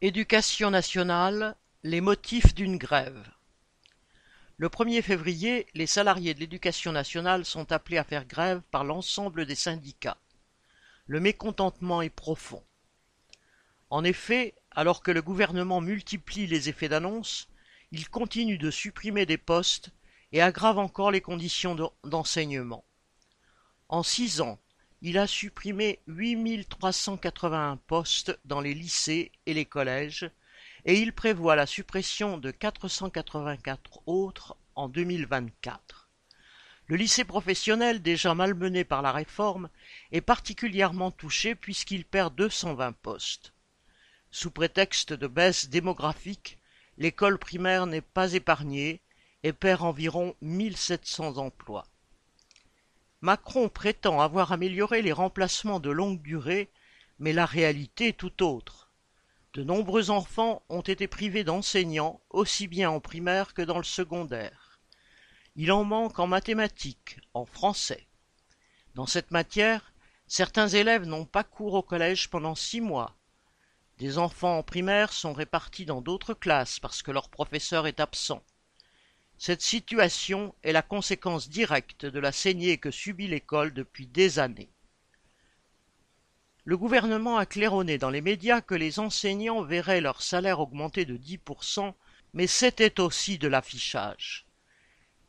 [0.00, 3.32] Éducation nationale, les motifs d'une grève.
[4.56, 9.44] Le premier février, les salariés de l'Éducation nationale sont appelés à faire grève par l'ensemble
[9.44, 10.18] des syndicats.
[11.08, 12.62] Le mécontentement est profond.
[13.90, 17.48] En effet, alors que le gouvernement multiplie les effets d'annonce,
[17.90, 19.90] il continue de supprimer des postes
[20.30, 22.84] et aggrave encore les conditions d'enseignement.
[23.88, 24.60] En six ans,
[25.00, 30.30] il a supprimé huit mille trois cent quatre-vingt-un postes dans les lycées et les collèges,
[30.84, 36.08] et il prévoit la suppression de quatre cent quatre-vingt-quatre autres en deux mille vingt-quatre.
[36.86, 39.68] Le lycée professionnel, déjà malmené par la réforme,
[40.10, 43.52] est particulièrement touché puisqu'il perd deux cent vingt postes.
[44.30, 46.58] Sous prétexte de baisse démographique,
[46.96, 49.00] l'école primaire n'est pas épargnée
[49.42, 51.84] et perd environ mille sept cents emplois.
[53.20, 56.70] Macron prétend avoir amélioré les remplacements de longue durée,
[57.18, 58.92] mais la réalité est tout autre.
[59.54, 64.80] De nombreux enfants ont été privés d'enseignants, aussi bien en primaire que dans le secondaire.
[65.56, 68.06] Il en manque en mathématiques, en français.
[68.94, 69.92] Dans cette matière,
[70.28, 73.16] certains élèves n'ont pas cours au collège pendant six mois.
[73.96, 78.44] Des enfants en primaire sont répartis dans d'autres classes parce que leur professeur est absent.
[79.40, 84.68] Cette situation est la conséquence directe de la saignée que subit l'école depuis des années.
[86.64, 91.16] Le gouvernement a claironné dans les médias que les enseignants verraient leur salaire augmenter de
[91.16, 91.94] 10%,
[92.34, 94.44] mais c'était aussi de l'affichage.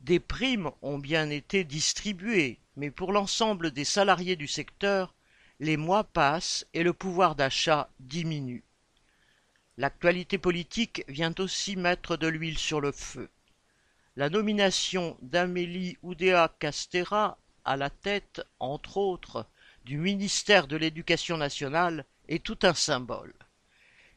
[0.01, 5.13] Des primes ont bien été distribuées, mais pour l'ensemble des salariés du secteur,
[5.59, 8.63] les mois passent et le pouvoir d'achat diminue.
[9.77, 13.29] L'actualité politique vient aussi mettre de l'huile sur le feu.
[14.15, 19.45] La nomination d'Amélie Oudéa-Castéra à la tête, entre autres,
[19.85, 23.33] du ministère de l'Éducation nationale est tout un symbole.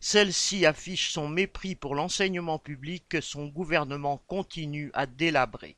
[0.00, 5.76] Celle-ci affiche son mépris pour l'enseignement public que son gouvernement continue à délabrer.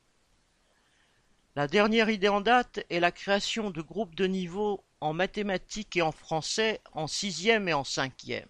[1.57, 6.03] La dernière idée en date est la création de groupes de niveau en mathématiques et
[6.03, 8.49] en français en sixième et en cinquième.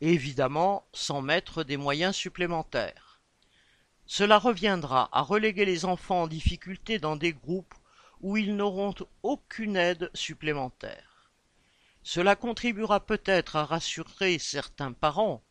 [0.00, 3.07] Évidemment, sans mettre des moyens supplémentaires.
[4.10, 7.74] Cela reviendra à reléguer les enfants en difficulté dans des groupes
[8.22, 11.30] où ils n'auront aucune aide supplémentaire.
[12.02, 15.44] Cela contribuera peut-être à rassurer certains parents,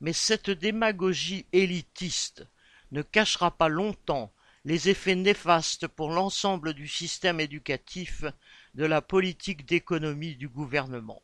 [0.00, 2.46] mais cette démagogie élitiste
[2.92, 4.32] ne cachera pas longtemps
[4.64, 8.24] les effets néfastes pour l'ensemble du système éducatif
[8.74, 11.22] de la politique d'économie du gouvernement.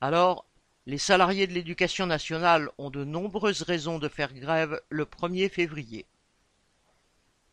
[0.00, 0.46] Alors,
[0.90, 6.04] les salariés de l'éducation nationale ont de nombreuses raisons de faire grève le 1er février.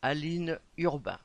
[0.02, 1.20] Aline Urbain